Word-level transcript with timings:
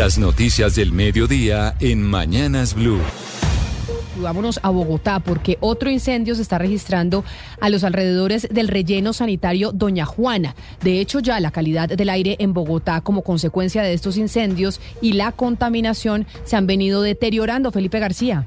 Las 0.00 0.16
noticias 0.16 0.76
del 0.76 0.92
mediodía 0.92 1.76
en 1.78 2.00
Mañanas 2.00 2.72
Blue. 2.72 3.02
Vámonos 4.16 4.58
a 4.62 4.70
Bogotá 4.70 5.20
porque 5.20 5.58
otro 5.60 5.90
incendio 5.90 6.34
se 6.34 6.40
está 6.40 6.56
registrando 6.56 7.22
a 7.60 7.68
los 7.68 7.84
alrededores 7.84 8.48
del 8.50 8.68
relleno 8.68 9.12
sanitario 9.12 9.72
Doña 9.72 10.06
Juana. 10.06 10.54
De 10.82 11.00
hecho, 11.02 11.20
ya 11.20 11.38
la 11.38 11.50
calidad 11.50 11.86
del 11.86 12.08
aire 12.08 12.36
en 12.38 12.54
Bogotá 12.54 13.02
como 13.02 13.20
consecuencia 13.20 13.82
de 13.82 13.92
estos 13.92 14.16
incendios 14.16 14.80
y 15.02 15.12
la 15.12 15.32
contaminación 15.32 16.26
se 16.44 16.56
han 16.56 16.66
venido 16.66 17.02
deteriorando. 17.02 17.70
Felipe 17.70 17.98
García. 17.98 18.46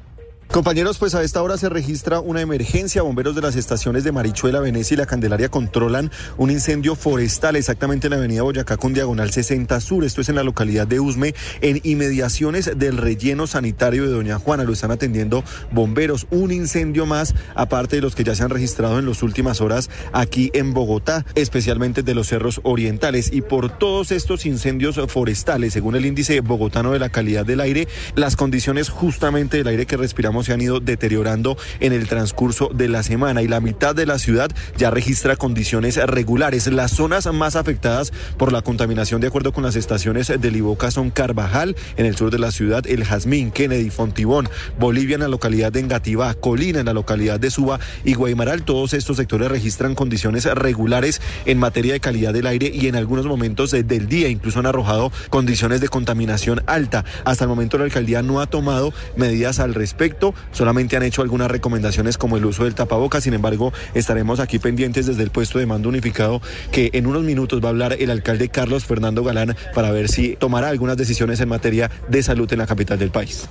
Compañeros, 0.51 0.99
pues 0.99 1.15
a 1.15 1.23
esta 1.23 1.41
hora 1.41 1.57
se 1.57 1.67
registra 1.67 2.19
una 2.19 2.41
emergencia. 2.41 3.01
Bomberos 3.01 3.33
de 3.33 3.41
las 3.41 3.55
estaciones 3.55 4.03
de 4.03 4.11
Marichuela, 4.11 4.59
Venecia 4.59 4.93
y 4.93 4.97
La 4.97 5.07
Candelaria 5.07 5.49
controlan 5.49 6.11
un 6.37 6.51
incendio 6.51 6.95
forestal 6.95 7.55
exactamente 7.55 8.05
en 8.05 8.11
la 8.11 8.17
avenida 8.17 8.43
Boyacá 8.43 8.77
con 8.77 8.93
diagonal 8.93 9.31
60 9.31 9.79
Sur. 9.81 10.03
Esto 10.03 10.21
es 10.21 10.29
en 10.29 10.35
la 10.35 10.43
localidad 10.43 10.85
de 10.85 10.99
Usme, 10.99 11.33
en 11.61 11.81
inmediaciones 11.83 12.77
del 12.77 12.97
relleno 12.97 13.47
sanitario 13.47 14.03
de 14.03 14.11
Doña 14.11 14.37
Juana. 14.37 14.63
Lo 14.63 14.73
están 14.73 14.91
atendiendo 14.91 15.43
bomberos. 15.71 16.27
Un 16.29 16.51
incendio 16.51 17.07
más, 17.07 17.33
aparte 17.55 17.95
de 17.95 18.03
los 18.03 18.13
que 18.13 18.23
ya 18.23 18.35
se 18.35 18.43
han 18.43 18.51
registrado 18.51 18.99
en 18.99 19.07
las 19.07 19.23
últimas 19.23 19.59
horas 19.59 19.89
aquí 20.11 20.51
en 20.53 20.75
Bogotá, 20.75 21.25
especialmente 21.33 22.03
de 22.03 22.13
los 22.13 22.27
cerros 22.27 22.61
orientales. 22.63 23.33
Y 23.33 23.41
por 23.41 23.75
todos 23.75 24.11
estos 24.11 24.45
incendios 24.45 24.99
forestales, 25.07 25.73
según 25.73 25.95
el 25.95 26.05
índice 26.05 26.41
bogotano 26.41 26.91
de 26.91 26.99
la 26.99 27.09
calidad 27.09 27.43
del 27.43 27.59
aire, 27.59 27.87
las 28.15 28.35
condiciones 28.35 28.89
justamente 28.89 29.57
del 29.57 29.67
aire 29.67 29.87
que 29.87 29.97
respiramos 29.97 30.32
se 30.41 30.53
han 30.53 30.61
ido 30.61 30.79
deteriorando 30.79 31.57
en 31.79 31.93
el 31.93 32.07
transcurso 32.07 32.71
de 32.73 32.87
la 32.87 33.03
semana 33.03 33.43
y 33.43 33.47
la 33.47 33.59
mitad 33.59 33.93
de 33.93 34.05
la 34.05 34.17
ciudad 34.17 34.49
ya 34.77 34.89
registra 34.89 35.35
condiciones 35.35 35.97
regulares. 35.97 36.67
Las 36.67 36.91
zonas 36.91 37.31
más 37.31 37.55
afectadas 37.55 38.11
por 38.37 38.51
la 38.51 38.61
contaminación, 38.61 39.21
de 39.21 39.27
acuerdo 39.27 39.51
con 39.51 39.63
las 39.63 39.75
estaciones 39.75 40.31
del 40.39 40.55
Iboca, 40.55 40.89
son 40.91 41.11
Carvajal, 41.11 41.75
en 41.97 42.05
el 42.05 42.15
sur 42.15 42.31
de 42.31 42.39
la 42.39 42.51
ciudad, 42.51 42.87
El 42.87 43.03
Jazmín, 43.03 43.51
Kennedy, 43.51 43.89
Fontibón, 43.89 44.49
Bolivia 44.79 45.15
en 45.15 45.21
la 45.21 45.27
localidad 45.27 45.71
de 45.71 45.81
Engativá, 45.81 46.33
Colina 46.33 46.79
en 46.79 46.85
la 46.85 46.93
localidad 46.93 47.39
de 47.39 47.51
Suba 47.51 47.79
y 48.05 48.13
Guaymaral. 48.13 48.63
Todos 48.63 48.93
estos 48.93 49.17
sectores 49.17 49.49
registran 49.49 49.95
condiciones 49.95 50.45
regulares 50.45 51.21
en 51.45 51.59
materia 51.59 51.93
de 51.93 51.99
calidad 51.99 52.33
del 52.33 52.47
aire 52.47 52.71
y 52.73 52.87
en 52.87 52.95
algunos 52.95 53.25
momentos 53.25 53.71
del 53.71 54.07
día 54.07 54.29
incluso 54.29 54.59
han 54.59 54.65
arrojado 54.65 55.11
condiciones 55.29 55.81
de 55.81 55.89
contaminación 55.89 56.61
alta. 56.65 57.03
Hasta 57.25 57.43
el 57.43 57.49
momento 57.49 57.77
la 57.77 57.85
alcaldía 57.85 58.21
no 58.21 58.39
ha 58.39 58.45
tomado 58.45 58.93
medidas 59.17 59.59
al 59.59 59.73
respecto 59.73 60.22
solamente 60.51 60.95
han 60.95 61.03
hecho 61.03 61.21
algunas 61.21 61.49
recomendaciones 61.51 62.17
como 62.17 62.37
el 62.37 62.45
uso 62.45 62.63
del 62.63 62.75
tapabocas, 62.75 63.23
sin 63.23 63.33
embargo, 63.33 63.73
estaremos 63.93 64.39
aquí 64.39 64.59
pendientes 64.59 65.05
desde 65.05 65.23
el 65.23 65.31
puesto 65.31 65.59
de 65.59 65.65
mando 65.65 65.89
unificado 65.89 66.41
que 66.71 66.89
en 66.93 67.07
unos 67.07 67.23
minutos 67.23 67.61
va 67.61 67.67
a 67.67 67.69
hablar 67.71 67.97
el 67.99 68.09
alcalde 68.09 68.49
Carlos 68.49 68.85
Fernando 68.85 69.23
Galán 69.23 69.55
para 69.73 69.91
ver 69.91 70.07
si 70.09 70.35
tomará 70.35 70.69
algunas 70.69 70.97
decisiones 70.97 71.39
en 71.41 71.49
materia 71.49 71.89
de 72.07 72.23
salud 72.23 72.51
en 72.53 72.59
la 72.59 72.67
capital 72.67 72.99
del 72.99 73.11
país. 73.11 73.47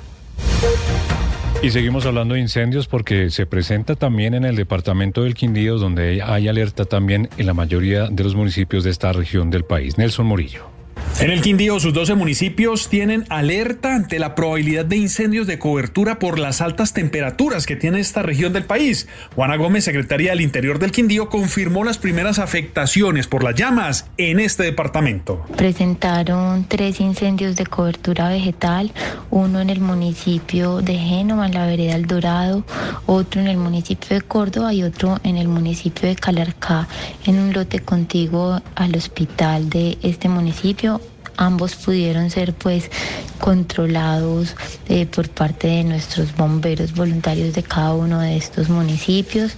Y 1.63 1.71
seguimos 1.71 2.07
hablando 2.07 2.35
de 2.35 2.41
incendios 2.41 2.89
porque 2.89 3.31
se 3.31 3.47
presenta 3.47 3.95
también 3.95 4.35
en 4.35 4.45
el 4.45 4.57
departamento 4.57 5.23
del 5.23 5.35
Quindío, 5.35 5.79
donde 5.79 6.21
hay 6.21 6.49
alerta 6.49 6.85
también 6.87 7.29
en 7.39 7.47
la 7.47 7.55
mayoría 7.55 8.09
de 8.09 8.25
los 8.25 8.35
municipios 8.35 8.83
de 8.83 8.91
esta 8.91 9.13
región 9.13 9.51
del 9.51 9.65
país. 9.65 9.97
Nelson 9.97 10.27
Morillo. 10.27 10.82
En 11.21 11.31
el 11.31 11.41
Quindío, 11.41 11.79
sus 11.79 11.95
12 11.95 12.17
municipios 12.17 12.89
tienen 12.89 13.27
alerta 13.29 13.95
ante 13.95 14.19
la 14.19 14.35
probabilidad 14.35 14.85
de 14.85 14.97
incendios 14.97 15.47
de 15.47 15.59
cobertura 15.61 16.19
por 16.19 16.37
las 16.37 16.61
altas 16.61 16.95
temperaturas 16.95 17.65
que 17.65 17.77
tiene 17.77 18.01
esta 18.01 18.23
región 18.23 18.53
del 18.53 18.65
país. 18.65 19.07
Juana 19.37 19.55
Gómez, 19.57 19.85
secretaria 19.85 20.31
del 20.31 20.41
Interior 20.41 20.81
del 20.81 20.91
Quindío, 20.91 21.29
confirmó 21.29 21.85
las 21.85 21.99
primeras 21.99 22.41
afectaciones 22.41 23.29
por 23.29 23.45
las 23.45 23.55
llamas 23.55 24.07
en 24.17 24.41
este 24.41 24.65
departamento. 24.65 25.45
Presentaron 25.57 26.65
tres 26.67 26.99
incendios 26.99 27.55
de 27.55 27.67
cobertura 27.67 28.29
vegetal, 28.29 28.91
uno 29.31 29.61
en 29.61 29.71
el 29.71 29.81
municipio 29.81 30.83
de 30.83 30.95
Génova, 30.95 31.47
en 31.47 31.55
la 31.55 31.67
vereda 31.67 31.95
El 31.95 32.07
Dorado, 32.07 32.65
otro 33.07 33.41
en 33.41 33.47
el 33.47 33.59
municipio 33.59 34.09
de 34.17 34.23
Córdoba 34.23 34.75
y 34.75 34.83
otro 34.83 35.21
en 35.23 35.37
el 35.37 35.47
municipio 35.47 36.09
de 36.09 36.17
Calarcá, 36.17 36.89
en 37.27 37.39
un 37.39 37.53
lote 37.53 37.79
contiguo 37.79 38.61
al 38.75 38.97
hospital 38.97 39.71
de 39.71 39.99
este 40.03 40.29
municipio 40.29 41.01
ambos 41.37 41.75
pudieron 41.77 42.31
ser 42.31 42.55
pues 42.55 42.91
controlados 43.39 44.55
eh, 44.89 45.07
por 45.07 45.29
parte 45.29 45.69
de 45.69 45.85
nuestros 45.85 46.35
bomberos 46.37 46.95
voluntarios 46.95 47.55
de 47.55 47.63
cada 47.63 47.95
uno 47.95 48.21
de 48.21 48.37
estos 48.37 48.69
municipios. 48.69 49.57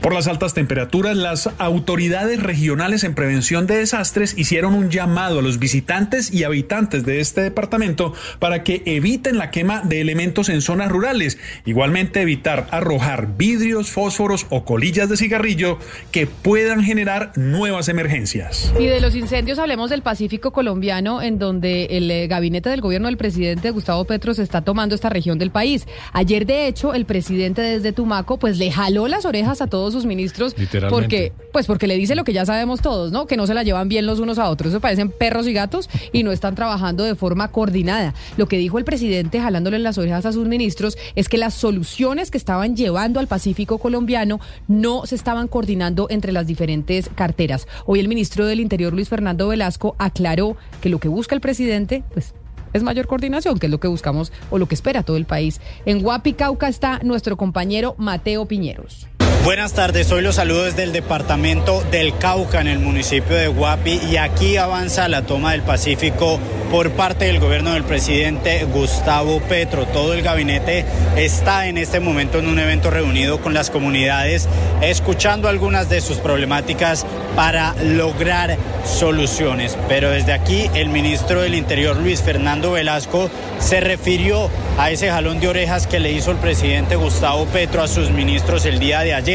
Por 0.00 0.14
las 0.14 0.28
altas 0.28 0.52
temperaturas, 0.52 1.16
las 1.16 1.48
autoridades 1.58 2.42
regionales 2.42 3.04
en 3.04 3.14
prevención 3.14 3.66
de 3.66 3.78
desastres 3.78 4.36
hicieron 4.36 4.74
un 4.74 4.90
llamado 4.90 5.38
a 5.38 5.42
los 5.42 5.58
visitantes 5.58 6.32
y 6.32 6.44
habitantes 6.44 7.06
de 7.06 7.20
este 7.20 7.40
departamento 7.40 8.12
para 8.38 8.62
que 8.62 8.82
eviten 8.84 9.38
la 9.38 9.50
quema 9.50 9.80
de 9.80 10.00
elementos 10.00 10.48
en 10.50 10.60
zonas 10.60 10.90
rurales. 10.90 11.38
Igualmente 11.64 12.20
evitar 12.20 12.68
arrojar 12.70 13.36
vidrios, 13.36 13.90
fósforos 13.90 14.46
o 14.50 14.64
colillas 14.64 15.08
de 15.08 15.16
cigarrillo 15.16 15.78
que 16.12 16.26
puedan 16.26 16.82
generar 16.82 17.32
nuevas 17.36 17.88
emergencias. 17.88 18.72
Y 18.78 18.86
de 18.86 19.00
los 19.00 19.14
incendios 19.14 19.58
hablemos 19.58 19.90
del 19.90 20.02
Pacífico 20.02 20.52
colombiano 20.52 21.13
en 21.22 21.38
donde 21.38 21.86
el 21.90 22.10
eh, 22.10 22.26
gabinete 22.26 22.70
del 22.70 22.80
gobierno 22.80 23.08
del 23.08 23.16
presidente 23.16 23.70
Gustavo 23.70 24.04
Petro 24.04 24.34
se 24.34 24.42
está 24.42 24.62
tomando 24.62 24.94
esta 24.94 25.08
región 25.08 25.38
del 25.38 25.50
país. 25.50 25.86
Ayer 26.12 26.46
de 26.46 26.66
hecho 26.66 26.94
el 26.94 27.04
presidente 27.04 27.62
desde 27.62 27.92
Tumaco 27.92 28.38
pues 28.38 28.58
le 28.58 28.70
jaló 28.70 29.08
las 29.08 29.24
orejas 29.24 29.60
a 29.60 29.66
todos 29.66 29.92
sus 29.92 30.06
ministros 30.06 30.54
porque 30.90 31.32
pues 31.52 31.66
porque 31.66 31.86
le 31.86 31.96
dice 31.96 32.14
lo 32.14 32.24
que 32.24 32.32
ya 32.32 32.44
sabemos 32.44 32.80
todos, 32.80 33.12
¿no? 33.12 33.26
Que 33.26 33.36
no 33.36 33.46
se 33.46 33.54
la 33.54 33.62
llevan 33.62 33.88
bien 33.88 34.06
los 34.06 34.18
unos 34.18 34.38
a 34.38 34.48
otros, 34.48 34.72
eso 34.72 34.80
parecen 34.80 35.10
perros 35.10 35.46
y 35.46 35.52
gatos 35.52 35.88
y 36.12 36.22
no 36.22 36.32
están 36.32 36.54
trabajando 36.54 37.04
de 37.04 37.14
forma 37.14 37.50
coordinada. 37.50 38.14
Lo 38.36 38.46
que 38.48 38.58
dijo 38.58 38.78
el 38.78 38.84
presidente 38.84 39.40
jalándole 39.40 39.78
las 39.78 39.98
orejas 39.98 40.26
a 40.26 40.32
sus 40.32 40.46
ministros 40.48 40.96
es 41.14 41.28
que 41.28 41.38
las 41.38 41.54
soluciones 41.54 42.30
que 42.30 42.38
estaban 42.38 42.76
llevando 42.76 43.20
al 43.20 43.28
Pacífico 43.28 43.78
colombiano 43.78 44.40
no 44.68 45.06
se 45.06 45.14
estaban 45.14 45.48
coordinando 45.48 46.06
entre 46.10 46.32
las 46.32 46.46
diferentes 46.46 47.10
carteras. 47.14 47.66
Hoy 47.86 48.00
el 48.00 48.08
ministro 48.08 48.46
del 48.46 48.60
Interior 48.60 48.92
Luis 48.92 49.08
Fernando 49.08 49.48
Velasco 49.48 49.94
aclaró 49.98 50.56
que 50.80 50.88
lo 50.88 50.98
que 50.98 51.03
busca 51.08 51.34
el 51.34 51.40
presidente, 51.40 52.04
pues 52.12 52.34
es 52.72 52.82
mayor 52.82 53.06
coordinación, 53.06 53.58
que 53.58 53.66
es 53.66 53.72
lo 53.72 53.80
que 53.80 53.88
buscamos 53.88 54.32
o 54.50 54.58
lo 54.58 54.66
que 54.66 54.74
espera 54.74 55.02
todo 55.02 55.16
el 55.16 55.24
país. 55.24 55.60
En 55.86 56.02
Guapi, 56.02 56.34
Cauca 56.34 56.68
está 56.68 57.00
nuestro 57.02 57.36
compañero 57.36 57.94
Mateo 57.98 58.46
Piñeros. 58.46 59.06
Buenas 59.44 59.74
tardes, 59.74 60.10
hoy 60.10 60.22
los 60.22 60.36
saludos 60.36 60.68
desde 60.68 60.84
el 60.84 60.92
departamento 60.92 61.82
del 61.90 62.16
Cauca 62.16 62.62
en 62.62 62.66
el 62.66 62.78
municipio 62.78 63.36
de 63.36 63.48
Guapi 63.48 64.00
y 64.10 64.16
aquí 64.16 64.56
avanza 64.56 65.06
la 65.06 65.26
toma 65.26 65.52
del 65.52 65.60
Pacífico 65.60 66.40
por 66.70 66.92
parte 66.92 67.26
del 67.26 67.40
gobierno 67.40 67.74
del 67.74 67.84
presidente 67.84 68.64
Gustavo 68.64 69.40
Petro. 69.40 69.84
Todo 69.84 70.14
el 70.14 70.22
gabinete 70.22 70.86
está 71.16 71.68
en 71.68 71.76
este 71.76 72.00
momento 72.00 72.38
en 72.38 72.48
un 72.48 72.58
evento 72.58 72.90
reunido 72.90 73.42
con 73.42 73.52
las 73.52 73.68
comunidades, 73.68 74.48
escuchando 74.80 75.46
algunas 75.48 75.90
de 75.90 76.00
sus 76.00 76.16
problemáticas 76.16 77.04
para 77.36 77.74
lograr 77.82 78.56
soluciones. 78.86 79.76
Pero 79.88 80.10
desde 80.10 80.32
aquí 80.32 80.70
el 80.74 80.88
ministro 80.88 81.42
del 81.42 81.54
Interior, 81.54 81.98
Luis 81.98 82.22
Fernando 82.22 82.72
Velasco, 82.72 83.28
se 83.58 83.80
refirió 83.80 84.48
a 84.78 84.90
ese 84.90 85.10
jalón 85.10 85.38
de 85.38 85.48
orejas 85.48 85.86
que 85.86 86.00
le 86.00 86.12
hizo 86.12 86.30
el 86.30 86.38
presidente 86.38 86.96
Gustavo 86.96 87.44
Petro 87.46 87.82
a 87.82 87.88
sus 87.88 88.10
ministros 88.10 88.64
el 88.64 88.78
día 88.78 89.00
de 89.00 89.14
ayer 89.14 89.33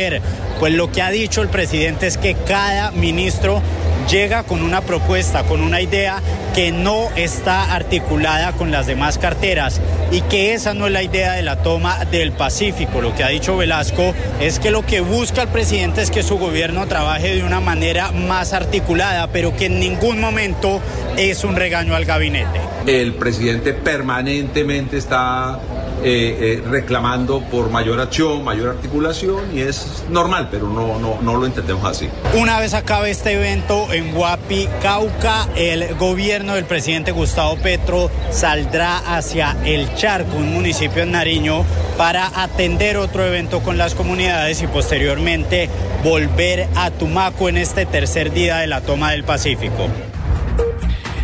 pues 0.59 0.73
lo 0.73 0.91
que 0.91 1.01
ha 1.01 1.11
dicho 1.11 1.41
el 1.41 1.49
presidente 1.49 2.07
es 2.07 2.17
que 2.17 2.35
cada 2.35 2.91
ministro 2.91 3.61
llega 4.09 4.43
con 4.43 4.63
una 4.63 4.81
propuesta, 4.81 5.43
con 5.43 5.61
una 5.61 5.81
idea 5.81 6.21
que 6.55 6.71
no 6.71 7.09
está 7.15 7.73
articulada 7.73 8.53
con 8.53 8.71
las 8.71 8.88
demás 8.88 9.17
carteras 9.17 9.79
y 10.11 10.21
que 10.21 10.53
esa 10.53 10.73
no 10.73 10.88
es 10.88 10.93
la 10.93 11.03
idea 11.03 11.33
de 11.33 11.43
la 11.43 11.57
toma 11.57 12.05
del 12.05 12.31
Pacífico. 12.31 13.01
Lo 13.01 13.13
que 13.13 13.23
ha 13.23 13.27
dicho 13.27 13.55
Velasco 13.55 14.13
es 14.41 14.59
que 14.59 14.71
lo 14.71 14.85
que 14.85 15.01
busca 15.01 15.43
el 15.43 15.49
presidente 15.49 16.01
es 16.01 16.09
que 16.09 16.23
su 16.23 16.38
gobierno 16.38 16.88
trabaje 16.88 17.35
de 17.35 17.43
una 17.43 17.59
manera 17.59 18.11
más 18.11 18.53
articulada, 18.53 19.27
pero 19.27 19.55
que 19.55 19.65
en 19.65 19.79
ningún 19.79 20.19
momento 20.19 20.81
es 21.17 21.44
un 21.44 21.56
regaño 21.56 21.95
al 21.95 22.06
gabinete. 22.06 22.59
El 22.88 23.13
presidente 23.13 23.74
permanentemente 23.74 24.97
está 24.97 25.59
eh, 26.04 26.62
eh, 26.63 26.63
reclamando 26.69 27.42
por 27.42 27.69
mayor 27.69 28.00
acción, 28.00 28.44
mayor 28.44 28.69
articulación 28.69 29.56
y 29.56 29.62
es 29.62 30.04
normal, 30.10 30.48
pero 30.50 30.68
no, 30.68 31.00
no, 31.00 31.19
no 31.22 31.36
lo 31.36 31.46
entendemos 31.46 31.86
así. 31.86 32.10
Una 32.34 32.60
vez 32.60 32.74
acabe 32.74 33.10
este 33.10 33.34
evento 33.34 33.92
en 33.92 34.13
Guapi, 34.13 34.68
Cauca, 34.81 35.48
el 35.56 35.96
gobierno 35.96 36.56
del 36.56 36.66
presidente 36.66 37.12
Gustavo 37.12 37.57
Petro 37.57 38.10
saldrá 38.31 38.98
hacia 38.98 39.57
El 39.66 39.94
Charco, 39.96 40.38
un 40.38 40.54
municipio 40.54 41.04
en 41.04 41.12
Nariño, 41.12 41.66
para 41.98 42.44
atender 42.44 42.98
otro 42.98 43.25
evento 43.25 43.60
con 43.62 43.78
las 43.78 43.96
comunidades 43.96 44.62
y 44.62 44.68
posteriormente 44.68 45.69
volver 46.04 46.68
a 46.75 46.92
Tumaco 46.92 47.50
en 47.50 47.57
este 47.57 47.86
tercer 47.86 48.31
día 48.31 48.57
de 48.57 48.68
la 48.68 48.81
toma 48.81 49.12
del 49.12 49.24
Pacífico. 49.24 49.90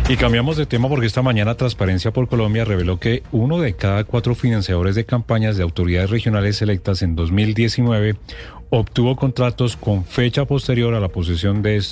Y 0.08 0.16
cambiamos 0.16 0.56
de 0.56 0.66
tema 0.66 0.88
porque 0.88 1.06
esta 1.06 1.20
mañana 1.22 1.56
Transparencia 1.56 2.12
por 2.12 2.28
Colombia 2.28 2.64
reveló 2.64 3.00
que 3.00 3.24
uno 3.32 3.58
de 3.58 3.74
cada 3.74 4.04
cuatro 4.04 4.36
financiadores 4.36 4.94
de 4.94 5.04
campañas 5.04 5.56
de 5.56 5.64
autoridades 5.64 6.10
regionales 6.10 6.62
electas 6.62 7.02
en 7.02 7.16
2019 7.16 8.14
obtuvo 8.70 9.16
contratos 9.16 9.76
con 9.76 10.04
fecha 10.04 10.44
posterior 10.44 10.94
a 10.94 11.00
la 11.00 11.08
posesión 11.08 11.60
de, 11.60 11.82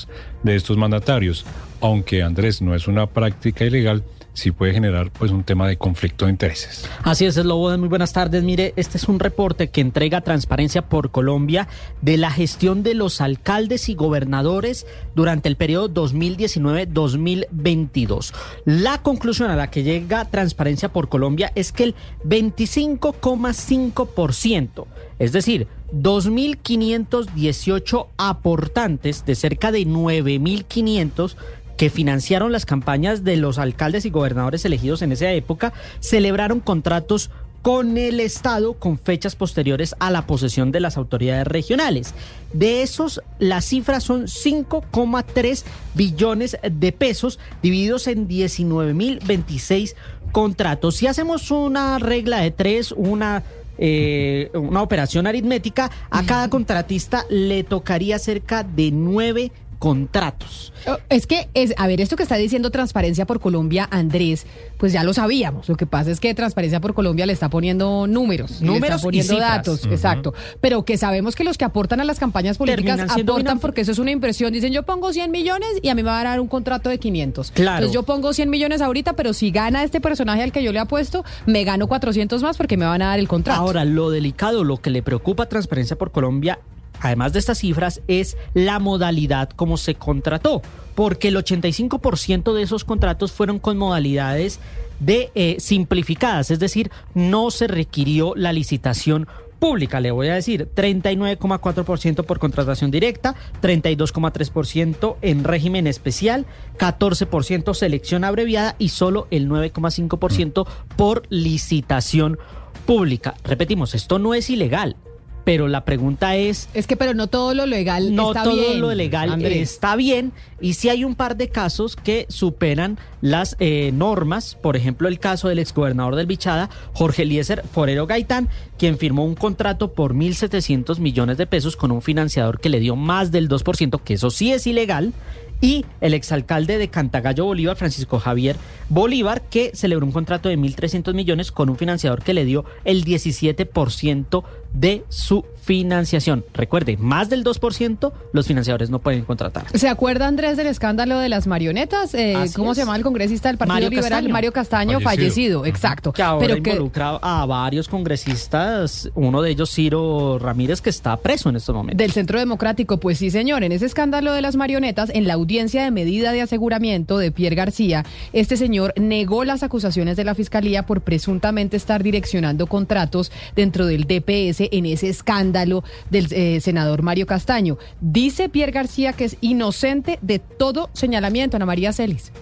de 0.44 0.55
estos 0.55 0.76
mandatarios. 0.76 1.44
Aunque 1.81 2.22
Andrés 2.22 2.62
no 2.62 2.76
es 2.76 2.87
una 2.87 3.08
práctica 3.08 3.64
ilegal, 3.64 4.05
sí 4.35 4.51
puede 4.51 4.75
generar 4.75 5.11
pues 5.11 5.31
un 5.31 5.45
tema 5.45 5.67
de 5.67 5.79
conflicto 5.79 6.27
de 6.27 6.33
intereses. 6.33 6.87
Así 7.03 7.25
es, 7.25 7.37
Lobo, 7.37 7.75
muy 7.79 7.89
buenas 7.89 8.13
tardes. 8.13 8.43
Mire, 8.43 8.75
este 8.77 8.99
es 8.99 9.09
un 9.09 9.21
reporte 9.21 9.71
que 9.71 9.81
entrega 9.81 10.21
Transparencia 10.21 10.83
por 10.83 11.11
Colombia 11.11 11.69
de 12.03 12.19
la 12.19 12.31
gestión 12.31 12.83
de 12.83 12.95
los 12.95 13.21
alcaldes 13.21 13.89
y 13.89 13.95
gobernadores 13.95 14.89
durante 15.15 15.49
el 15.49 15.57
periodo 15.57 15.89
2019-2022. 15.89 18.35
La 18.65 19.01
conclusión 19.03 19.49
a 19.51 19.57
la 19.57 19.71
que 19.71 19.85
llega 19.85 20.25
Transparencia 20.27 20.91
por 20.91 21.09
Colombia 21.09 21.51
es 21.55 21.73
que 21.73 21.85
el 21.85 21.95
25,5%, 22.25 24.87
es 25.19 25.33
decir, 25.33 25.67
2.518 25.93 28.09
aportantes 28.17 29.25
de 29.25 29.35
cerca 29.37 29.71
de 29.71 29.87
9.500 29.87 31.37
que 31.76 31.91
financiaron 31.91 32.53
las 32.53 32.67
campañas 32.67 33.25
de 33.25 33.37
los 33.37 33.59
alcaldes 33.59 34.05
y 34.05 34.11
gobernadores 34.11 34.65
elegidos 34.65 35.03
en 35.03 35.12
esa 35.12 35.31
época, 35.32 35.73
celebraron 36.00 36.61
contratos 36.61 37.31
con 37.65 37.97
el 37.97 38.21
Estado 38.21 38.75
con 38.75 38.99
fechas 38.99 39.37
posteriores 39.37 39.97
a 39.99 40.11
la 40.11 40.26
posesión 40.26 40.71
de 40.71 40.81
las 40.81 40.99
autoridades 40.99 41.47
regionales. 41.47 42.12
De 42.53 42.82
esos, 42.82 43.23
las 43.38 43.65
cifras 43.65 44.05
son 44.05 44.25
5,3 44.25 45.65
billones 45.94 46.59
de 46.62 46.93
pesos 46.93 47.38
divididos 47.62 48.06
en 48.06 48.29
19.026 48.29 49.94
contratos. 50.31 50.97
Si 50.97 51.06
hacemos 51.06 51.50
una 51.50 51.99
regla 51.99 52.41
de 52.41 52.50
tres, 52.50 52.93
una 52.93 53.43
eh, 53.79 54.50
una 54.55 54.82
operación 54.82 55.26
aritmética, 55.26 55.91
a 56.11 56.25
cada 56.25 56.49
contratista 56.49 57.25
le 57.29 57.65
tocaría 57.65 58.19
cerca 58.19 58.62
de 58.62 58.91
nueve 58.93 59.50
contratos. 59.85 60.73
Oh, 60.87 60.97
es 61.11 61.27
que, 61.27 61.51
es, 61.53 61.75
a 61.77 61.87
ver, 61.87 62.01
esto 62.01 62.17
que 62.17 62.23
está 62.23 62.37
diciendo 62.37 62.71
Transparencia 62.71 63.27
por 63.27 63.39
Colombia, 63.39 63.87
Andrés, 63.91 64.47
pues 64.79 64.95
ya 64.95 65.05
lo 65.05 65.13
sabíamos. 65.13 65.69
Lo 65.69 65.77
que 65.77 65.85
pasa 65.85 66.11
es 66.11 66.21
que 66.21 66.33
Transparencia 66.33 66.81
por 66.81 66.95
Colombia 66.95 67.27
le 67.27 67.35
está 67.35 67.51
poniendo 67.51 68.07
números, 68.07 68.63
números 68.63 68.81
le 68.81 68.87
está 68.87 69.03
poniendo 69.03 69.39
datos, 69.39 69.85
exacto. 69.85 70.33
Pero 70.63 70.87
que 70.87 70.97
sabemos 70.97 71.37
que 71.37 71.45
los 71.45 71.59
que 71.59 71.67
aportan 71.67 72.01
a 72.01 72.05
las 72.05 72.19
campañas 72.19 72.57
políticas 72.57 72.99
aportan 73.11 73.61
porque 73.61 73.83
eso 73.83 73.93
es 73.93 73.99
una 73.99 74.11
impresión. 74.11 74.55
Dicen, 74.55 74.73
yo 74.73 74.85
pongo 74.85 75.13
100 75.13 75.31
millones 75.31 75.69
y 75.83 75.91
a 75.91 75.95
mí 75.95 76.03
me 76.03 76.09
va 76.09 76.21
a 76.21 76.25
dar 76.25 76.41
un 76.41 76.49
contrato 76.49 76.89
de 76.89 76.99
500. 76.99 77.51
Claro. 77.51 77.77
Entonces 77.77 77.93
yo 77.93 78.05
pongo 78.05 78.33
100 78.33 78.49
millones 78.49 78.81
ahorita, 78.81 79.13
pero 79.17 79.35
si 79.35 79.51
gana 79.51 79.85
este 79.85 80.01
personaje 80.01 80.43
al 80.43 80.51
que 80.51 80.63
yo 80.63 80.73
le 80.73 80.79
apuesto, 80.79 81.27
me 81.45 81.63
gano 81.65 81.89
400 81.89 82.43
más 82.43 82.57
porque 82.57 82.79
me 82.79 82.87
van 82.87 83.03
a 83.03 83.09
dar 83.09 83.19
el 83.19 83.29
contrato. 83.29 83.61
Ahora, 83.61 83.85
lo 83.85 84.09
delicado, 84.09 84.65
lo 84.65 84.79
que 84.79 84.89
le 84.89 85.03
preocupa 85.03 85.43
a 85.43 85.49
Transparencia 85.51 85.99
por 85.99 86.11
Colombia 86.11 86.59
además 87.05 87.33
de 87.33 87.39
estas 87.39 87.59
cifras, 87.59 88.01
es 88.09 88.37
la 88.55 88.79
modalidad 88.79 89.51
como 89.51 89.77
se 89.77 89.95
contrató, 89.95 90.62
porque 90.95 91.29
el 91.29 91.37
85% 91.37 92.55
de 92.55 92.62
esos 92.62 92.85
contratos 92.85 93.33
fueron 93.33 93.59
con 93.59 93.77
modalidades 93.77 94.59
de 95.01 95.31
eh, 95.35 95.56
simplificadas, 95.59 96.51
es 96.51 96.59
decir, 96.59 96.91
no 97.15 97.51
se 97.51 97.67
requirió 97.67 98.35
la 98.37 98.53
licitación 98.53 99.29
pública, 99.59 100.01
le 100.01 100.11
voy 100.11 100.29
a 100.29 100.35
decir, 100.35 100.69
39,4% 100.75 102.25
por 102.25 102.39
contratación 102.39 102.91
directa, 102.91 103.35
32,3% 103.62 105.17
en 105.23 105.45
régimen 105.45 105.87
especial, 105.87 106.47
14% 106.79 107.75
selección 107.75 108.25
abreviada 108.25 108.77
y 108.79 108.91
solo 108.91 109.27
el 109.31 109.49
9,5% 109.49 110.67
por 110.97 111.23
licitación 111.29 112.39
pública. 112.87 113.35
Repetimos, 113.45 113.95
esto 113.95 114.19
no 114.19 114.35
es 114.35 114.50
ilegal, 114.50 114.97
pero 115.44 115.69
la 115.69 115.85
pregunta 115.85 116.37
es... 116.37 116.69
Es 116.75 116.87
que 116.87 116.96
pero 116.96 117.14
no 117.14 117.29
todo 117.29 117.55
lo 117.55 117.67
legal 117.67 118.14
no 118.14 118.29
está 118.29 118.44
todo 118.44 118.55
bien. 118.55 118.81
lo 118.81 118.94
legal 118.94 119.44
está 119.44 119.94
bien 119.94 120.32
y 120.61 120.75
si 120.75 120.88
hay 120.88 121.05
un 121.05 121.14
par 121.14 121.37
de 121.37 121.49
casos 121.49 121.96
que 121.96 122.26
superan 122.29 122.99
las 123.20 123.56
eh, 123.61 123.91
normas, 123.93 124.55
por 124.55 124.76
ejemplo 124.76 125.08
el 125.08 125.19
caso 125.19 125.49
del 125.49 125.58
exgobernador 125.58 126.17
del 126.17 126.26
Bichada, 126.26 126.70
Jorge 126.93 127.23
Eliezer 127.23 127.62
Forero 127.70 128.06
Gaitán, 128.06 128.49
quien 128.79 128.99
firmó 128.99 129.25
un 129.25 129.35
contrato 129.35 129.93
por 129.93 130.14
1.700 130.14 130.99
millones 130.99 131.37
de 131.37 131.47
pesos 131.47 131.76
con 131.76 131.93
un 131.93 132.02
financiador 132.02 132.61
que 132.61 132.70
le 132.70 132.81
dio 132.81 132.97
más 132.97 133.31
del 133.31 133.49
2%, 133.49 134.00
que 134.00 134.14
eso 134.14 134.31
sí 134.31 134.52
es 134.52 134.67
ilegal, 134.67 135.12
y 135.61 135.85
el 136.00 136.14
exalcalde 136.14 136.79
de 136.79 136.88
Cantagallo 136.88 137.47
Bolívar, 137.47 137.76
Francisco 137.76 138.19
Javier 138.19 138.56
Bolívar, 138.88 139.43
que 139.43 139.70
celebró 139.75 140.05
un 140.05 140.12
contrato 140.12 140.49
de 140.49 140.58
1.300 140.58 141.14
millones 141.14 141.52
con 141.52 141.70
un 141.70 141.76
financiador 141.76 142.23
que 142.23 142.35
le 142.35 142.44
dio 142.44 142.64
el 142.85 143.05
17% 143.05 144.44
de 144.75 145.05
su 145.09 145.44
financiación. 145.65 146.44
Recuerde, 146.53 146.99
más 146.99 147.31
del 147.31 147.43
2% 147.43 148.12
los 148.32 148.47
financiadores 148.47 148.91
no 148.91 148.99
pueden 148.99 149.25
contratar. 149.25 149.65
¿Se 149.73 149.88
acuerda, 149.88 150.26
Andrés, 150.26 150.59
del 150.59 150.67
escándalo 150.67 151.19
de 151.19 151.31
las 151.31 151.47
marionetas? 151.47 152.12
Eh, 152.15 152.37
¿Cómo 152.55 152.75
se 152.75 152.82
llama 152.82 152.97
el 152.97 153.03
congresista 153.03 153.49
del 153.49 153.56
Partido 153.56 153.88
Liberal? 153.88 154.29
Mario 154.29 154.53
Castaño, 154.53 155.00
fallecido, 155.00 155.65
exacto. 155.65 156.12
Que 156.12 156.23
ahora 156.23 156.47
Pero 156.47 156.59
involucra 156.59 157.19
a 157.23 157.47
varios 157.47 157.88
congresistas, 157.88 159.11
uno 159.15 159.41
de 159.41 159.50
ellos 159.50 159.71
Ciro 159.71 160.38
Ramírez, 160.38 160.82
que 160.82 160.91
está 160.91 161.17
preso 161.17 161.49
en 161.49 161.56
estos 161.56 161.75
momentos. 161.75 161.97
Del 161.97 162.12
Centro 162.12 162.38
Democrático, 162.38 162.99
pues 163.00 163.19
sí, 163.19 163.31
señor. 163.31 163.65
En 163.65 163.73
ese 163.73 163.87
escándalo 163.87 164.32
de 164.32 164.43
las 164.43 164.56
marionetas, 164.56 165.11
en 165.15 165.26
la 165.26 165.35
audiencia 165.35 165.82
de 165.82 165.91
medida 165.91 166.32
de 166.32 166.43
aseguramiento 166.43 167.17
de 167.17 167.31
Pierre 167.31 167.56
García, 167.56 168.05
este 168.35 168.56
señor 168.56 168.93
negó 168.97 169.44
las 169.44 169.62
acusaciones 169.62 170.17
de 170.17 170.25
la 170.25 170.35
Fiscalía 170.35 170.85
por 170.85 171.00
presuntamente 171.00 171.76
estar 171.76 172.03
direccionando 172.03 172.67
contratos 172.67 173.32
dentro 173.56 173.87
del 173.87 174.05
DPS 174.05 174.63
en 174.72 174.87
ese 174.87 175.08
escándalo 175.08 175.84
del 176.11 176.28
eh, 176.31 176.61
senador 176.61 177.02
Mario 177.02 177.26
Castaño. 177.26 177.78
Dice 178.00 178.49
Pierre 178.49 178.72
García 178.72 179.12
que 179.12 179.25
es 179.25 179.37
inocente 179.40 180.19
de 180.22 180.38
todo 180.38 180.90
señalamiento, 180.93 181.56
Ana 181.56 181.66
María 181.66 181.93
Celis. 181.93 182.32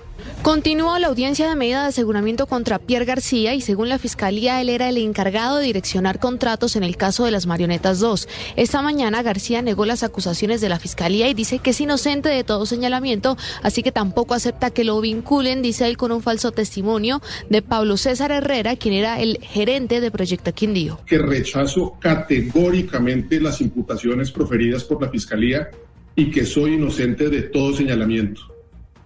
Continúa 0.43 0.99
la 0.99 1.07
audiencia 1.07 1.49
de 1.49 1.55
medida 1.55 1.83
de 1.83 1.89
aseguramiento 1.89 2.47
contra 2.47 2.81
Pierre 2.81 3.05
García 3.05 3.55
y 3.55 3.61
según 3.61 3.89
la 3.89 3.99
fiscalía 3.99 4.61
él 4.61 4.71
era 4.71 4.89
el 4.89 4.99
encargado 4.99 5.59
de 5.59 5.67
direccionar 5.67 6.19
contratos 6.19 6.75
en 6.75 6.83
el 6.83 6.97
caso 6.97 7.25
de 7.25 7.31
las 7.31 7.47
marionetas 7.47 8.01
2. 8.01 8.29
Esta 8.57 8.83
mañana 8.83 9.23
García 9.23 9.63
negó 9.63 9.87
las 9.87 10.03
acusaciones 10.03 10.61
de 10.61 10.69
la 10.69 10.81
fiscalía 10.81 11.29
y 11.29 11.35
dice 11.35 11.61
que 11.61 11.71
es 11.71 11.81
inocente 11.81 12.29
de 12.29 12.43
todo 12.43 12.67
señalamiento, 12.67 13.37
así 13.63 13.85
que 13.85 13.93
tampoco 13.93 14.35
acepta 14.35 14.71
que 14.71 14.83
lo 14.83 15.01
vinculen, 15.01 15.63
dice 15.63 15.87
él, 15.87 15.97
con 15.97 16.11
un 16.11 16.23
falso 16.23 16.51
testimonio 16.51 17.23
de 17.49 17.63
Pablo 17.63 17.97
César 17.97 18.33
Herrera, 18.33 18.75
quien 18.75 18.95
era 18.95 19.21
el 19.21 19.39
gerente 19.43 20.01
de 20.01 20.11
Proyecto 20.11 20.53
Quindío. 20.53 20.99
Que 21.07 21.19
rechazo 21.19 21.97
categóricamente 22.01 23.41
las 23.41 23.61
imputaciones 23.61 24.33
proferidas 24.33 24.85
por 24.85 25.01
la 25.01 25.09
fiscalía 25.09 25.71
y 26.17 26.31
que 26.31 26.45
soy 26.45 26.75
inocente 26.75 27.29
de 27.29 27.43
todo 27.43 27.75
señalamiento. 27.75 28.52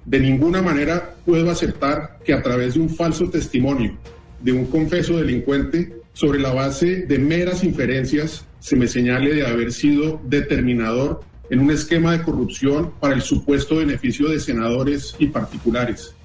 De 0.07 0.21
ninguna 0.21 0.63
manera 0.63 1.17
puedo 1.25 1.51
aceptar 1.51 2.21
que 2.25 2.33
a 2.33 2.43
través 2.43 2.75
de 2.75 2.81
un 2.81 2.89
falso 2.89 3.29
testimonio 3.29 3.99
de 4.41 4.53
un 4.53 4.67
confeso 4.67 5.17
delincuente, 5.19 5.97
sobre 6.13 6.39
la 6.39 6.53
base 6.53 7.05
de 7.07 7.19
meras 7.19 7.63
inferencias, 7.63 8.47
se 8.59 8.77
me 8.77 8.87
señale 8.87 9.35
de 9.35 9.47
haber 9.47 9.73
sido 9.73 10.21
determinador 10.25 11.21
en 11.51 11.61
un 11.61 11.71
esquema 11.71 12.13
de 12.13 12.23
corrupción 12.23 12.93
para 13.01 13.15
el 13.15 13.21
supuesto 13.21 13.77
beneficio 13.77 14.29
de 14.29 14.41
senadores 14.41 15.15
y 15.19 15.27
particulares 15.27 16.16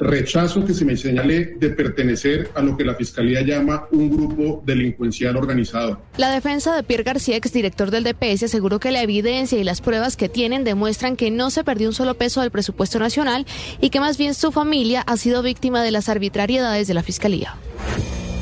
rechazo 0.00 0.64
que 0.64 0.74
se 0.74 0.84
me 0.84 0.96
señale 0.96 1.54
de 1.58 1.70
pertenecer 1.70 2.50
a 2.54 2.62
lo 2.62 2.76
que 2.76 2.84
la 2.84 2.94
Fiscalía 2.94 3.42
llama 3.42 3.86
un 3.92 4.10
grupo 4.10 4.62
delincuencial 4.64 5.36
organizado. 5.36 6.00
La 6.16 6.30
defensa 6.30 6.74
de 6.74 6.82
Pierre 6.82 7.04
García, 7.04 7.36
exdirector 7.36 7.90
del 7.90 8.04
DPS, 8.04 8.44
aseguró 8.44 8.80
que 8.80 8.90
la 8.90 9.02
evidencia 9.02 9.58
y 9.58 9.64
las 9.64 9.80
pruebas 9.80 10.16
que 10.16 10.28
tienen 10.28 10.64
demuestran 10.64 11.16
que 11.16 11.30
no 11.30 11.50
se 11.50 11.64
perdió 11.64 11.88
un 11.88 11.94
solo 11.94 12.14
peso 12.14 12.40
del 12.40 12.50
presupuesto 12.50 12.98
nacional 12.98 13.46
y 13.80 13.90
que 13.90 14.00
más 14.00 14.16
bien 14.16 14.34
su 14.34 14.50
familia 14.52 15.02
ha 15.02 15.16
sido 15.16 15.42
víctima 15.42 15.82
de 15.82 15.90
las 15.90 16.08
arbitrariedades 16.08 16.88
de 16.88 16.94
la 16.94 17.02
Fiscalía. 17.02 17.54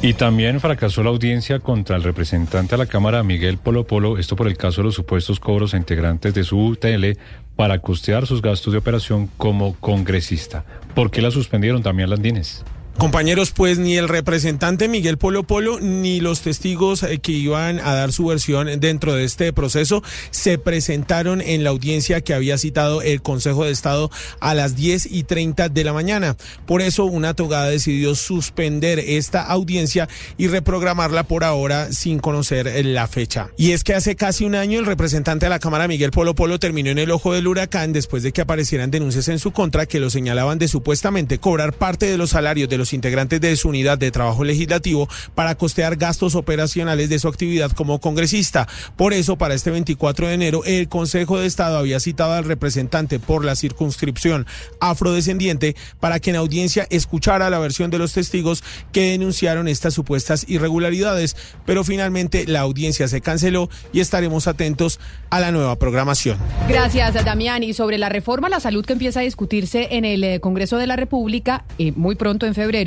Y 0.01 0.15
también 0.15 0.61
fracasó 0.61 1.03
la 1.03 1.11
audiencia 1.11 1.59
contra 1.59 1.97
el 1.97 2.05
representante 2.05 2.77
a 2.77 2.79
la 2.79 2.87
Cámara, 2.87 3.25
Miguel 3.25 3.59
Polo 3.59 3.85
Polo, 3.85 4.17
esto 4.17 4.37
por 4.37 4.47
el 4.47 4.57
caso 4.57 4.81
de 4.81 4.85
los 4.85 4.95
supuestos 4.95 5.41
cobros 5.41 5.75
a 5.75 5.77
integrantes 5.77 6.33
de 6.35 6.45
su 6.45 6.57
UTL 6.57 7.19
para 7.57 7.81
costear 7.81 8.25
sus 8.25 8.41
gastos 8.41 8.73
de 8.73 8.79
operación 8.79 9.29
como 9.37 9.75
congresista. 9.75 10.65
¿Por 10.95 11.11
qué 11.11 11.21
la 11.21 11.33
suspendieron 11.33 11.83
también 11.83 12.11
Landines? 12.11 12.65
Compañeros, 12.99 13.53
pues 13.53 13.79
ni 13.79 13.97
el 13.97 14.09
representante 14.09 14.89
Miguel 14.89 15.19
Polo 15.19 15.45
Polo 15.45 15.79
ni 15.79 16.19
los 16.19 16.41
testigos 16.41 17.05
eh, 17.05 17.21
que 17.21 17.31
iban 17.31 17.79
a 17.79 17.95
dar 17.95 18.11
su 18.11 18.27
versión 18.27 18.81
dentro 18.81 19.15
de 19.15 19.23
este 19.23 19.53
proceso 19.53 20.03
se 20.33 20.59
presentaron 20.59 21.41
en 21.41 21.63
la 21.63 21.71
audiencia 21.71 22.23
que 22.23 22.35
había 22.35 22.59
citado 22.59 23.01
el 23.01 23.23
Consejo 23.23 23.65
de 23.65 23.71
Estado 23.71 24.11
a 24.41 24.53
las 24.53 24.75
10 24.75 25.13
y 25.13 25.23
30 25.23 25.69
de 25.69 25.85
la 25.85 25.93
mañana. 25.93 26.37
Por 26.67 26.83
eso 26.83 27.05
una 27.05 27.35
togada 27.35 27.69
decidió 27.69 28.17
suspender 28.17 28.99
esta 28.99 29.43
audiencia 29.43 30.09
y 30.37 30.49
reprogramarla 30.49 31.23
por 31.23 31.45
ahora 31.45 31.93
sin 31.93 32.19
conocer 32.19 32.67
eh, 32.67 32.83
la 32.83 33.07
fecha. 33.07 33.51
Y 33.57 33.71
es 33.73 33.85
que 33.85 33.95
hace 33.95 34.17
casi 34.17 34.45
un 34.45 34.57
año 34.57 34.81
el 34.81 34.87
representante 34.87 35.47
de 35.47 35.51
la 35.51 35.61
Cámara 35.61 35.87
Miguel 35.87 36.11
Polo 36.11 36.35
Polo 36.35 36.59
terminó 36.59 36.91
en 36.91 36.99
el 36.99 37.13
ojo 37.13 37.33
del 37.33 37.47
huracán 37.47 37.93
después 37.93 38.25
de 38.25 38.33
que 38.33 38.41
aparecieran 38.41 38.91
denuncias 38.91 39.29
en 39.29 39.39
su 39.39 39.53
contra 39.53 39.87
que 39.87 40.01
lo 40.01 40.11
señalaban 40.11 40.59
de 40.59 40.67
supuestamente 40.67 41.39
cobrar 41.39 41.75
parte 41.75 42.07
de 42.07 42.19
los 42.19 42.31
salarios 42.31 42.69
de 42.69 42.77
los 42.77 42.88
integrantes 42.93 43.41
de 43.41 43.57
su 43.57 43.69
unidad 43.69 43.99
de 43.99 44.11
trabajo 44.11 44.45
legislativo 44.45 45.09
para 45.35 45.55
costear 45.57 45.97
gastos 45.97 46.35
operacionales 46.35 47.09
de 47.09 47.19
su 47.19 47.29
actividad 47.29 47.73
como 47.73 48.01
congresista. 48.01 48.69
Por 48.97 49.13
eso, 49.13 49.37
para 49.37 49.55
este 49.55 49.71
24 49.71 50.29
de 50.29 50.35
enero, 50.35 50.63
el 50.65 50.89
Consejo 50.89 51.39
de 51.39 51.47
Estado 51.47 51.79
había 51.79 52.01
citado 52.01 52.33
al 52.33 52.45
representante 52.45 53.19
por 53.19 53.45
la 53.45 53.57
circunscripción 53.57 54.47
afrodescendiente 54.81 55.77
para 56.01 56.21
que 56.21 56.31
en 56.31 56.37
audiencia 56.37 56.87
escuchara 56.91 57.51
la 57.51 57.59
versión 57.59 57.91
de 57.91 57.99
los 57.99 58.13
testigos 58.13 58.63
que 58.93 59.11
denunciaron 59.11 59.69
estas 59.69 59.95
supuestas 59.95 60.45
irregularidades, 60.49 61.37
pero 61.67 61.85
finalmente 61.85 62.47
la 62.47 62.61
audiencia 62.61 63.09
se 63.09 63.21
canceló 63.21 63.69
y 63.93 64.01
estaremos 64.01 64.47
atentos 64.47 65.01
a 65.31 65.41
la 65.41 65.53
nueva 65.53 65.77
programación. 65.77 66.39
Gracias, 66.69 67.25
Damián. 67.25 67.63
Y 67.63 67.75
sobre 67.75 67.99
la 67.99 68.09
reforma 68.09 68.47
a 68.47 68.51
la 68.51 68.61
salud 68.61 68.85
que 68.85 68.93
empieza 68.93 69.21
a 69.21 69.23
discutirse 69.23 69.89
en 69.93 70.05
el 70.05 70.25
eh, 70.25 70.41
Congreso 70.41 70.77
de 70.77 70.87
la 70.87 70.97
República, 70.97 71.65
eh, 71.79 71.93
muy 71.93 72.15
pronto 72.15 72.47
en 72.47 72.55
febrero, 72.55 72.78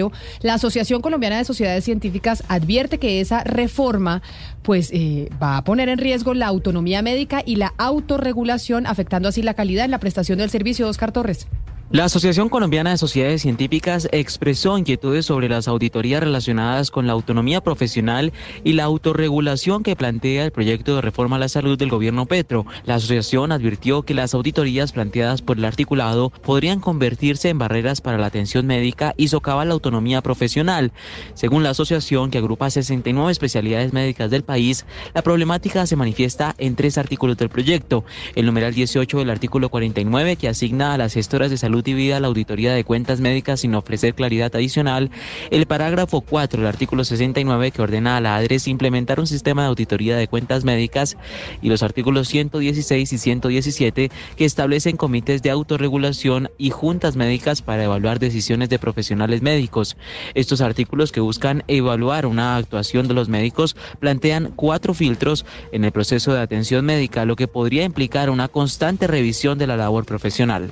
la 0.41 0.55
Asociación 0.55 1.01
Colombiana 1.01 1.37
de 1.37 1.45
Sociedades 1.45 1.83
Científicas 1.83 2.43
advierte 2.47 2.97
que 2.97 3.21
esa 3.21 3.43
reforma 3.43 4.21
pues 4.61 4.89
eh, 4.93 5.29
va 5.41 5.57
a 5.57 5.63
poner 5.63 5.89
en 5.89 5.97
riesgo 5.97 6.33
la 6.33 6.47
autonomía 6.47 7.01
médica 7.01 7.41
y 7.45 7.55
la 7.55 7.73
autorregulación, 7.77 8.85
afectando 8.85 9.29
así 9.29 9.41
la 9.41 9.53
calidad 9.53 9.85
en 9.85 9.91
la 9.91 9.99
prestación 9.99 10.37
del 10.39 10.49
servicio. 10.49 10.87
Oscar 10.87 11.11
Torres. 11.11 11.47
La 11.93 12.05
Asociación 12.05 12.47
Colombiana 12.47 12.91
de 12.91 12.97
Sociedades 12.97 13.41
Científicas 13.41 14.07
expresó 14.13 14.77
inquietudes 14.77 15.25
sobre 15.25 15.49
las 15.49 15.67
auditorías 15.67 16.23
relacionadas 16.23 16.89
con 16.89 17.05
la 17.05 17.11
autonomía 17.11 17.59
profesional 17.59 18.31
y 18.63 18.71
la 18.73 18.85
autorregulación 18.85 19.83
que 19.83 19.97
plantea 19.97 20.45
el 20.45 20.53
proyecto 20.53 20.95
de 20.95 21.01
reforma 21.01 21.35
a 21.35 21.39
la 21.39 21.49
salud 21.49 21.77
del 21.77 21.89
gobierno 21.89 22.27
Petro. 22.27 22.65
La 22.85 22.95
asociación 22.95 23.51
advirtió 23.51 24.03
que 24.03 24.13
las 24.13 24.33
auditorías 24.33 24.93
planteadas 24.93 25.41
por 25.41 25.57
el 25.57 25.65
articulado 25.65 26.29
podrían 26.29 26.79
convertirse 26.79 27.49
en 27.49 27.57
barreras 27.57 27.99
para 27.99 28.17
la 28.17 28.27
atención 28.27 28.65
médica 28.65 29.13
y 29.17 29.27
socavar 29.27 29.67
la 29.67 29.73
autonomía 29.73 30.21
profesional. 30.21 30.93
Según 31.33 31.61
la 31.61 31.71
asociación, 31.71 32.31
que 32.31 32.37
agrupa 32.37 32.69
69 32.69 33.33
especialidades 33.33 33.91
médicas 33.91 34.31
del 34.31 34.43
país, 34.43 34.85
la 35.13 35.23
problemática 35.23 35.85
se 35.85 35.97
manifiesta 35.97 36.55
en 36.57 36.77
tres 36.77 36.97
artículos 36.97 37.35
del 37.35 37.49
proyecto. 37.49 38.05
El 38.35 38.45
numeral 38.45 38.73
18 38.73 39.19
del 39.19 39.29
artículo 39.29 39.67
49, 39.67 40.37
que 40.37 40.47
asigna 40.47 40.93
a 40.93 40.97
las 40.97 41.15
gestoras 41.15 41.49
de 41.49 41.57
salud 41.57 41.80
Vida 41.81 42.19
la 42.19 42.27
auditoría 42.27 42.73
de 42.73 42.83
cuentas 42.83 43.19
médicas 43.19 43.61
sin 43.61 43.75
ofrecer 43.75 44.13
claridad 44.13 44.55
adicional, 44.55 45.09
el 45.49 45.65
parágrafo 45.65 46.21
4 46.21 46.61
del 46.61 46.67
artículo 46.67 47.03
69 47.03 47.71
que 47.71 47.81
ordena 47.81 48.17
a 48.17 48.21
la 48.21 48.35
ADRES 48.35 48.67
implementar 48.67 49.19
un 49.19 49.27
sistema 49.27 49.63
de 49.63 49.69
auditoría 49.69 50.15
de 50.15 50.27
cuentas 50.27 50.63
médicas 50.63 51.17
y 51.61 51.69
los 51.69 51.83
artículos 51.83 52.27
116 52.27 53.11
y 53.11 53.17
117 53.17 54.11
que 54.35 54.45
establecen 54.45 54.95
comités 54.95 55.41
de 55.41 55.49
autorregulación 55.49 56.49
y 56.57 56.69
juntas 56.69 57.15
médicas 57.15 57.61
para 57.61 57.83
evaluar 57.83 58.19
decisiones 58.19 58.69
de 58.69 58.79
profesionales 58.79 59.41
médicos. 59.41 59.97
Estos 60.35 60.61
artículos 60.61 61.11
que 61.11 61.19
buscan 61.19 61.63
evaluar 61.67 62.25
una 62.25 62.55
actuación 62.55 63.07
de 63.07 63.13
los 63.15 63.27
médicos 63.27 63.75
plantean 63.99 64.53
cuatro 64.55 64.93
filtros 64.93 65.45
en 65.71 65.83
el 65.83 65.91
proceso 65.91 66.33
de 66.33 66.41
atención 66.41 66.85
médica, 66.85 67.25
lo 67.25 67.35
que 67.35 67.47
podría 67.47 67.83
implicar 67.83 68.29
una 68.29 68.47
constante 68.47 69.07
revisión 69.07 69.57
de 69.57 69.67
la 69.67 69.77
labor 69.77 70.05
profesional. 70.05 70.71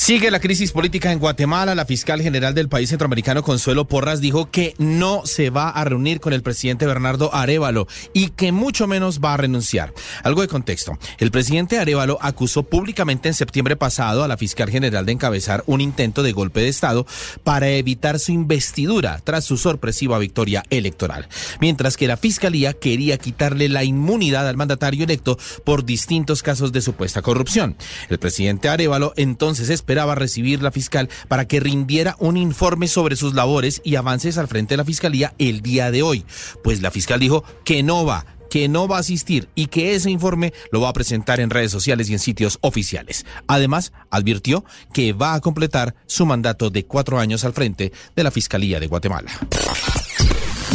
Sigue 0.00 0.30
la 0.30 0.40
crisis 0.40 0.72
política 0.72 1.12
en 1.12 1.18
Guatemala. 1.18 1.74
La 1.74 1.84
fiscal 1.84 2.22
general 2.22 2.54
del 2.54 2.70
país 2.70 2.88
centroamericano, 2.88 3.42
Consuelo 3.42 3.86
Porras, 3.86 4.22
dijo 4.22 4.50
que 4.50 4.74
no 4.78 5.26
se 5.26 5.50
va 5.50 5.68
a 5.68 5.84
reunir 5.84 6.20
con 6.20 6.32
el 6.32 6.42
presidente 6.42 6.86
Bernardo 6.86 7.34
Arevalo 7.34 7.86
y 8.14 8.28
que 8.30 8.50
mucho 8.50 8.86
menos 8.86 9.20
va 9.22 9.34
a 9.34 9.36
renunciar. 9.36 9.92
Algo 10.24 10.40
de 10.40 10.48
contexto. 10.48 10.98
El 11.18 11.30
presidente 11.30 11.78
Arevalo 11.78 12.16
acusó 12.22 12.62
públicamente 12.62 13.28
en 13.28 13.34
septiembre 13.34 13.76
pasado 13.76 14.24
a 14.24 14.28
la 14.28 14.38
fiscal 14.38 14.70
general 14.70 15.04
de 15.04 15.12
encabezar 15.12 15.64
un 15.66 15.82
intento 15.82 16.22
de 16.22 16.32
golpe 16.32 16.60
de 16.60 16.68
Estado 16.68 17.06
para 17.44 17.68
evitar 17.68 18.18
su 18.18 18.32
investidura 18.32 19.20
tras 19.22 19.44
su 19.44 19.58
sorpresiva 19.58 20.18
victoria 20.18 20.62
electoral. 20.70 21.28
Mientras 21.60 21.98
que 21.98 22.08
la 22.08 22.16
fiscalía 22.16 22.72
quería 22.72 23.18
quitarle 23.18 23.68
la 23.68 23.84
inmunidad 23.84 24.48
al 24.48 24.56
mandatario 24.56 25.04
electo 25.04 25.38
por 25.62 25.84
distintos 25.84 26.42
casos 26.42 26.72
de 26.72 26.80
supuesta 26.80 27.20
corrupción. 27.20 27.76
El 28.08 28.18
presidente 28.18 28.70
Arevalo 28.70 29.12
entonces 29.16 29.68
esperaba 29.90 30.14
recibir 30.14 30.62
la 30.62 30.70
fiscal 30.70 31.08
para 31.26 31.48
que 31.48 31.58
rindiera 31.58 32.14
un 32.20 32.36
informe 32.36 32.86
sobre 32.86 33.16
sus 33.16 33.34
labores 33.34 33.82
y 33.82 33.96
avances 33.96 34.38
al 34.38 34.46
frente 34.46 34.74
de 34.74 34.76
la 34.76 34.84
fiscalía 34.84 35.34
el 35.38 35.62
día 35.62 35.90
de 35.90 36.02
hoy. 36.02 36.24
Pues 36.62 36.80
la 36.80 36.92
fiscal 36.92 37.18
dijo 37.18 37.42
que 37.64 37.82
no 37.82 38.04
va 38.04 38.24
que 38.50 38.68
no 38.68 38.88
va 38.88 38.96
a 38.96 39.00
asistir 39.00 39.48
y 39.54 39.66
que 39.66 39.94
ese 39.94 40.10
informe 40.10 40.52
lo 40.72 40.80
va 40.80 40.88
a 40.88 40.92
presentar 40.92 41.38
en 41.40 41.50
redes 41.50 41.70
sociales 41.70 42.10
y 42.10 42.14
en 42.14 42.18
sitios 42.18 42.58
oficiales. 42.62 43.24
Además, 43.46 43.92
advirtió 44.10 44.64
que 44.92 45.12
va 45.12 45.34
a 45.34 45.40
completar 45.40 45.94
su 46.06 46.26
mandato 46.26 46.68
de 46.68 46.84
cuatro 46.84 47.20
años 47.20 47.44
al 47.44 47.52
frente 47.52 47.92
de 48.14 48.24
la 48.24 48.32
Fiscalía 48.32 48.80
de 48.80 48.88
Guatemala. 48.88 49.30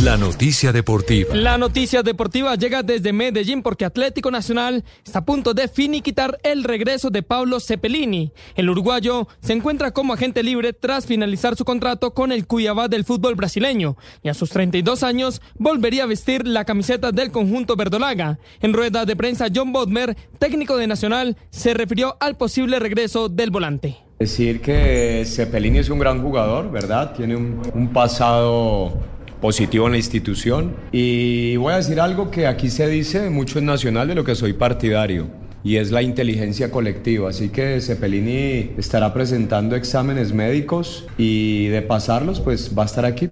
La 0.04 0.18
noticia 0.18 0.74
deportiva. 0.74 1.34
La 1.34 1.58
noticia 1.58 2.04
deportiva 2.04 2.56
llega 2.56 2.84
desde 2.84 3.14
Medellín 3.14 3.64
porque 3.64 3.86
Atlético 3.86 4.30
Nacional 4.30 4.84
está 5.06 5.20
a 5.20 5.26
punto 5.26 5.54
de 5.54 5.70
finiquitar 5.70 6.38
el 6.44 6.66
regreso 6.66 7.10
de 7.10 7.24
Pablo 7.24 7.62
Cepelini. 7.62 8.34
El 8.56 8.70
uruguayo 8.70 9.28
se 9.40 9.54
encuentra 9.54 9.92
como 9.92 10.14
agente 10.14 10.44
libre 10.44 10.74
tras 10.74 11.06
finalizar 11.06 11.56
su 11.56 11.64
contrato 11.64 12.14
con 12.14 12.34
el 12.34 12.46
Cuyabá 12.46 12.90
del 12.90 13.06
fútbol 13.06 13.36
brasileño 13.36 13.96
y 14.22 14.28
a 14.28 14.34
sus 14.34 14.50
32 14.50 15.02
años 15.02 15.42
volvería 15.58 16.04
a 16.04 16.08
vestir 16.08 16.46
la 16.46 16.66
camiseta 16.66 17.14
del 17.14 17.32
conjunto 17.32 17.78
verdolaga. 17.78 18.38
En 18.62 18.74
rueda 18.74 19.06
de 19.06 19.16
prensa, 19.16 19.48
John 19.54 19.72
Bodmer, 19.72 20.16
técnico 20.40 20.76
de 20.76 20.88
Nacional, 20.88 21.38
se 21.52 21.74
refirió 21.74 22.18
al 22.20 22.36
posible 22.36 22.80
regreso 22.80 23.30
del 23.30 23.50
volante. 23.50 23.98
Decir 24.20 24.62
que 24.62 25.24
Cepelini 25.26 25.80
es 25.80 25.90
un 25.90 26.00
gran 26.00 26.22
jugador, 26.22 26.70
¿verdad? 26.70 27.14
Tiene 27.16 27.36
un, 27.36 27.62
un 27.74 27.88
pasado 27.90 29.15
positivo 29.42 29.86
en 29.86 29.94
la 29.94 29.98
institución. 29.98 30.76
Y 30.92 31.56
voy 31.58 31.74
a 31.74 31.78
decir 31.78 32.00
algo 32.00 32.32
que 32.32 32.48
aquí 32.48 32.70
se 32.70 32.88
dice 32.88 33.30
mucho 33.30 33.60
en 33.60 33.66
Nacional 33.66 34.08
de 34.08 34.16
lo 34.16 34.24
que 34.24 34.36
soy 34.36 34.54
partidario 34.54 35.28
y 35.66 35.78
es 35.78 35.90
la 35.90 36.04
inteligencia 36.04 36.70
colectiva. 36.70 37.30
Así 37.30 37.50
que 37.50 37.82
Cepelini 37.82 38.74
estará 38.78 39.14
presentando 39.14 39.76
exámenes 39.76 40.32
médicos 40.32 41.06
y 41.18 41.68
de 41.68 41.82
pasarlos, 41.82 42.40
pues 42.40 42.72
va 42.78 42.84
a 42.84 42.86
estar 42.86 43.04
aquí. 43.04 43.32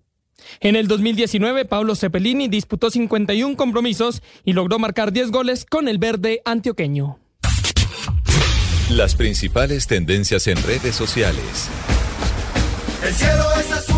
En 0.59 0.75
el 0.75 0.87
2019, 0.87 1.65
Pablo 1.65 1.95
Cepelini 1.95 2.47
disputó 2.47 2.89
51 2.89 3.55
compromisos 3.55 4.23
y 4.43 4.53
logró 4.53 4.79
marcar 4.79 5.13
10 5.13 5.31
goles 5.31 5.65
con 5.65 5.87
el 5.87 5.99
verde 5.99 6.41
antioqueño. 6.43 7.19
Las 8.89 9.15
principales 9.15 9.87
tendencias 9.87 10.47
en 10.47 10.61
redes 10.63 10.95
sociales. 10.95 11.69
El 13.05 13.13
cielo 13.13 13.43
es 13.59 13.71
azul 13.71 13.92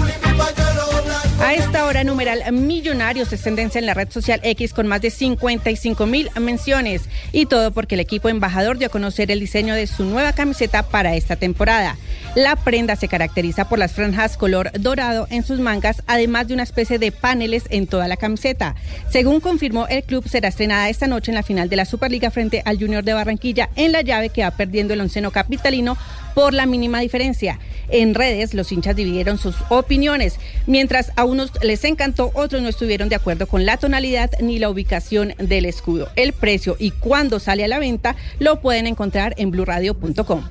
a 1.42 1.54
esta 1.54 1.86
hora, 1.86 2.04
numeral 2.04 2.52
Millonarios 2.52 3.32
es 3.34 3.42
tendencia 3.42 3.80
en 3.80 3.86
la 3.86 3.94
red 3.94 4.10
social 4.10 4.40
X 4.44 4.74
con 4.74 4.88
más 4.88 5.02
de 5.02 5.10
55 5.10 6.06
mil 6.06 6.30
menciones. 6.40 7.04
Y 7.32 7.46
todo 7.46 7.72
porque 7.72 7.96
el 7.96 8.02
equipo 8.02 8.30
embajador 8.30 8.78
dio 8.78 8.88
a 8.88 8.92
conocer 8.92 9.32
el 9.32 9.40
diseño 9.40 9.76
de 9.76 9.88
su 9.88 10.06
nueva 10.06 10.34
camiseta 10.34 10.84
para 10.84 11.16
esta 11.16 11.36
temporada. 11.36 11.98
La 12.36 12.56
prenda 12.56 12.96
se 12.96 13.08
caracteriza 13.08 13.68
por 13.68 13.80
las 13.80 13.94
franjas 13.94 14.38
color 14.38 14.72
dorado 14.80 15.28
en 15.30 15.44
sus 15.44 15.60
mangas, 15.60 16.04
además 16.08 16.48
de 16.48 16.54
una 16.54 16.64
especie 16.64 17.00
de 17.00 17.12
paneles 17.12 17.64
en 17.70 17.88
toda 17.88 18.08
la 18.08 18.18
camiseta. 18.18 18.76
Según 19.10 19.40
confirmó 19.40 19.88
el 19.88 20.04
club, 20.04 20.28
será 20.28 20.50
estrenada 20.50 20.90
esta 20.90 21.08
noche 21.08 21.32
en 21.32 21.36
la 21.36 21.44
final 21.44 21.70
de 21.70 21.76
la 21.76 21.86
Superliga 21.86 22.32
frente 22.32 22.62
al 22.66 22.78
Junior 22.80 23.04
de 23.04 23.14
Barranquilla 23.14 23.70
en 23.76 23.92
la 23.92 24.02
llave 24.02 24.30
que 24.30 24.44
va 24.44 24.52
perdiendo 24.52 24.94
el 24.94 25.02
onceno 25.02 25.32
capitalino 25.32 25.98
por 26.34 26.54
la 26.54 26.66
mínima 26.66 27.00
diferencia. 27.00 27.60
En 27.90 28.14
redes, 28.14 28.54
los 28.54 28.72
hinchas 28.72 28.96
dividieron 28.96 29.38
sus 29.38 29.56
opiniones. 29.70 30.38
Mientras 30.68 31.12
a 31.16 31.25
unos 31.26 31.52
les 31.62 31.84
encantó, 31.84 32.32
otros 32.34 32.62
no 32.62 32.70
estuvieron 32.70 33.10
de 33.10 33.16
acuerdo 33.16 33.48
con 33.48 33.66
la 33.66 33.78
tonalidad 33.78 34.32
ni 34.40 34.60
la 34.60 34.70
ubicación 34.70 35.34
del 35.38 35.66
escudo. 35.66 36.10
El 36.16 36.34
precio 36.34 36.76
y 36.80 36.92
cuándo 36.92 37.40
sale 37.40 37.64
a 37.64 37.68
la 37.68 37.80
venta 37.80 38.16
lo 38.40 38.62
pueden 38.62 38.88
encontrar 38.88 39.34
en 39.38 39.52
blurradio.com. 39.52 40.44